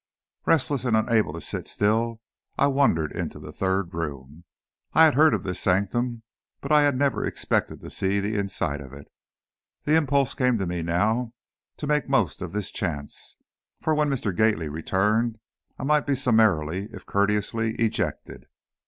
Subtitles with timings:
[0.47, 2.21] Restless and unable to sit still,
[2.57, 4.45] I wandered into the third room.
[4.93, 6.23] I had heard of this sanctum,
[6.59, 9.05] but I had never expected to see inside of it.
[9.83, 11.33] The impulse came to me now
[11.77, 13.37] to make the most of this chance,
[13.79, 14.35] for when Mr.
[14.35, 15.37] Gately returned
[15.77, 18.47] I might be summarily, if courteously, ejected.